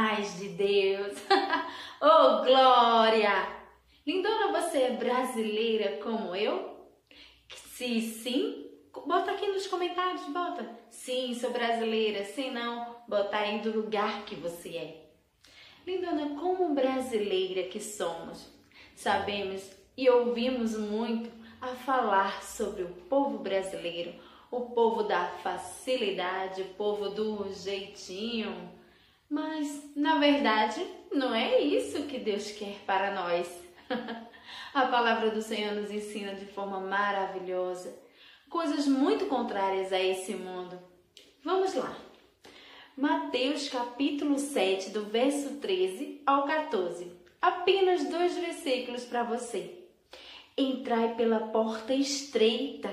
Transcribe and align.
Deus! 0.00 1.18
oh, 2.00 2.42
glória! 2.42 3.46
Lindona, 4.06 4.50
você 4.50 4.78
é 4.78 4.90
brasileira 4.92 5.98
como 6.02 6.34
eu? 6.34 6.88
Se 7.54 8.00
sim, 8.00 8.70
bota 9.06 9.32
aqui 9.32 9.46
nos 9.48 9.66
comentários, 9.66 10.22
bota. 10.28 10.66
Sim, 10.90 11.34
sou 11.34 11.50
brasileira. 11.50 12.24
Se 12.24 12.50
não, 12.50 12.96
bota 13.06 13.36
aí 13.36 13.60
do 13.60 13.76
lugar 13.76 14.24
que 14.24 14.34
você 14.34 14.70
é. 14.70 15.10
Lindona, 15.86 16.40
como 16.40 16.74
brasileira 16.74 17.64
que 17.64 17.78
somos, 17.78 18.50
sabemos 18.96 19.70
e 19.96 20.08
ouvimos 20.08 20.78
muito 20.78 21.30
a 21.60 21.68
falar 21.68 22.42
sobre 22.42 22.84
o 22.84 22.88
povo 22.88 23.38
brasileiro, 23.38 24.14
o 24.50 24.62
povo 24.62 25.02
da 25.02 25.26
facilidade, 25.42 26.62
o 26.62 26.74
povo 26.74 27.10
do 27.10 27.52
jeitinho. 27.52 28.79
Mas, 29.30 29.94
na 29.94 30.18
verdade, 30.18 30.84
não 31.12 31.32
é 31.32 31.60
isso 31.60 32.02
que 32.02 32.18
Deus 32.18 32.50
quer 32.50 32.80
para 32.84 33.14
nós. 33.14 33.48
a 34.74 34.86
palavra 34.86 35.30
do 35.30 35.40
Senhor 35.40 35.72
nos 35.72 35.90
ensina 35.90 36.34
de 36.34 36.46
forma 36.46 36.80
maravilhosa 36.80 37.96
coisas 38.50 38.88
muito 38.88 39.26
contrárias 39.26 39.92
a 39.92 40.00
esse 40.00 40.34
mundo. 40.34 40.76
Vamos 41.44 41.72
lá. 41.74 41.96
Mateus 42.96 43.68
capítulo 43.68 44.36
7, 44.38 44.90
do 44.90 45.04
verso 45.04 45.60
13 45.60 46.20
ao 46.26 46.44
14. 46.44 47.12
Apenas 47.40 48.10
dois 48.10 48.36
versículos 48.36 49.04
para 49.04 49.22
você. 49.22 49.78
Entrai 50.58 51.14
pela 51.14 51.38
porta 51.38 51.94
estreita, 51.94 52.92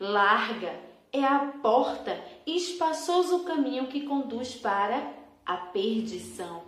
larga 0.00 0.74
é 1.12 1.22
a 1.22 1.52
porta 1.62 2.20
e 2.44 2.56
espaçoso 2.56 3.36
o 3.36 3.44
caminho 3.44 3.86
que 3.86 4.06
conduz 4.06 4.54
para 4.54 5.12
a 5.44 5.56
perdição. 5.56 6.64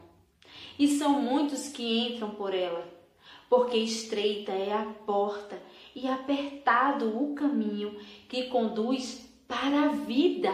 E 0.78 0.88
são 0.88 1.20
muitos 1.20 1.68
que 1.68 1.82
entram 1.82 2.30
por 2.30 2.54
ela, 2.54 2.86
porque 3.48 3.76
estreita 3.76 4.52
é 4.52 4.72
a 4.72 4.84
porta 5.06 5.60
e 5.94 6.08
apertado 6.08 7.16
o 7.16 7.34
caminho 7.34 7.98
que 8.28 8.48
conduz 8.48 9.28
para 9.46 9.84
a 9.84 9.88
vida. 9.88 10.52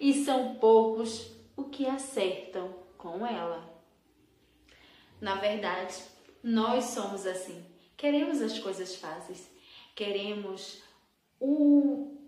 E 0.00 0.24
são 0.24 0.56
poucos 0.56 1.32
o 1.56 1.64
que 1.64 1.86
acertam 1.86 2.74
com 2.98 3.26
ela. 3.26 3.70
Na 5.20 5.36
verdade, 5.36 5.94
nós 6.42 6.86
somos 6.86 7.26
assim. 7.26 7.64
Queremos 7.96 8.42
as 8.42 8.58
coisas 8.58 8.96
fáceis, 8.96 9.48
queremos 9.94 10.82
o, 11.38 12.18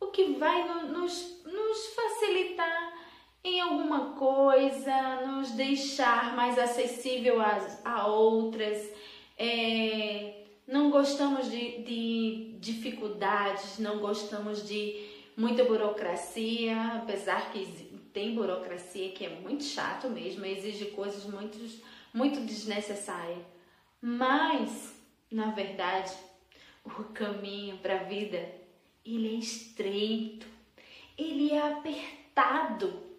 o 0.00 0.06
que 0.08 0.32
vai 0.32 0.66
nos, 0.88 1.44
nos 1.44 1.86
facilitar 1.94 3.01
em 3.44 3.60
alguma 3.60 4.10
coisa, 4.14 5.26
nos 5.26 5.50
deixar 5.52 6.36
mais 6.36 6.58
acessível 6.58 7.40
a, 7.40 7.58
a 7.84 8.06
outras. 8.06 8.88
É, 9.36 10.44
não 10.66 10.90
gostamos 10.90 11.50
de, 11.50 11.82
de 11.82 12.56
dificuldades, 12.60 13.78
não 13.78 13.98
gostamos 13.98 14.66
de 14.66 15.06
muita 15.36 15.64
burocracia, 15.64 16.76
apesar 16.96 17.50
que 17.50 17.66
tem 18.12 18.34
burocracia 18.34 19.10
que 19.10 19.24
é 19.24 19.28
muito 19.28 19.64
chato 19.64 20.08
mesmo, 20.08 20.44
exige 20.44 20.86
coisas 20.86 21.24
muito, 21.24 21.58
muito 22.12 22.40
desnecessárias. 22.40 23.44
Mas, 24.00 24.94
na 25.30 25.50
verdade, 25.50 26.12
o 26.84 27.04
caminho 27.12 27.78
para 27.78 28.00
a 28.00 28.04
vida, 28.04 28.54
ele 29.04 29.34
é 29.34 29.38
estreito, 29.38 30.46
ele 31.16 31.52
é 31.52 31.72
apertado. 31.72 33.11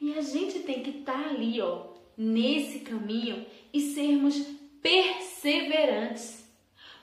E 0.00 0.14
a 0.14 0.20
gente 0.20 0.60
tem 0.60 0.82
que 0.82 0.98
estar 0.98 1.22
tá 1.22 1.30
ali, 1.30 1.60
ó, 1.60 1.88
nesse 2.16 2.80
caminho 2.80 3.46
e 3.72 3.80
sermos 3.92 4.36
perseverantes. 4.82 6.46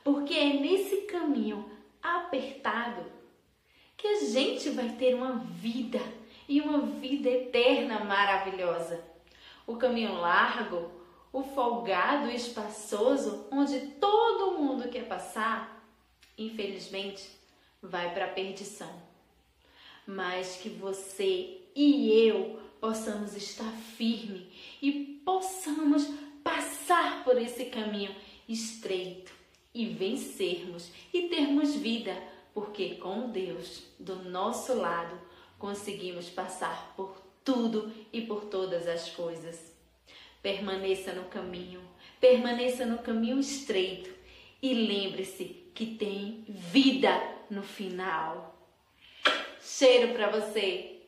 Porque 0.03 0.33
é 0.33 0.53
nesse 0.53 1.01
caminho 1.03 1.69
apertado 2.01 3.05
que 3.95 4.07
a 4.07 4.19
gente 4.25 4.69
vai 4.71 4.89
ter 4.89 5.15
uma 5.15 5.35
vida 5.35 6.01
e 6.47 6.59
uma 6.59 6.79
vida 6.81 7.29
eterna 7.29 8.03
maravilhosa. 8.03 9.03
O 9.65 9.77
caminho 9.77 10.15
largo 10.15 11.03
o 11.33 11.41
folgado 11.41 12.29
e 12.29 12.35
espaçoso 12.35 13.47
onde 13.51 13.79
todo 13.99 14.59
mundo 14.59 14.87
quer 14.87 15.07
passar, 15.07 15.83
infelizmente, 16.37 17.27
vai 17.81 18.13
para 18.13 18.25
a 18.25 18.29
perdição. 18.29 19.01
Mas 20.05 20.57
que 20.57 20.69
você 20.69 21.61
e 21.75 22.11
eu 22.27 22.61
possamos 22.83 23.33
estar 23.33 23.71
firme 23.95 24.45
e 24.81 25.21
possamos 25.23 26.05
passar 26.43 27.23
por 27.23 27.41
esse 27.41 27.67
caminho 27.67 28.13
estreito 28.45 29.31
e 29.73 29.85
vencermos 29.85 30.91
e 31.13 31.29
termos 31.29 31.75
vida, 31.75 32.13
porque 32.53 32.95
com 32.95 33.29
Deus 33.29 33.83
do 33.97 34.17
nosso 34.23 34.73
lado 34.73 35.17
conseguimos 35.57 36.29
passar 36.29 36.93
por 36.97 37.15
tudo 37.45 37.89
e 38.11 38.19
por 38.19 38.47
todas 38.47 38.85
as 38.85 39.09
coisas. 39.11 39.73
Permaneça 40.41 41.13
no 41.13 41.23
caminho, 41.29 41.79
permaneça 42.19 42.85
no 42.85 42.97
caminho 42.97 43.39
estreito 43.39 44.13
e 44.61 44.73
lembre-se 44.73 45.45
que 45.73 45.85
tem 45.85 46.43
vida 46.49 47.17
no 47.49 47.63
final. 47.63 48.61
Cheiro 49.61 50.13
para 50.13 50.29
você! 50.29 51.02